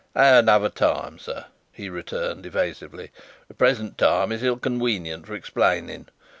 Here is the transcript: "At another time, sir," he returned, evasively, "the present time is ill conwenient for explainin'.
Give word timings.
"At 0.15 0.39
another 0.45 0.69
time, 0.69 1.19
sir," 1.19 1.45
he 1.71 1.87
returned, 1.87 2.47
evasively, 2.47 3.11
"the 3.47 3.53
present 3.53 3.99
time 3.99 4.31
is 4.31 4.41
ill 4.41 4.57
conwenient 4.57 5.27
for 5.27 5.35
explainin'. 5.35 6.07